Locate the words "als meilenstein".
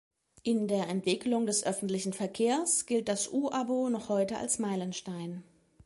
4.39-5.43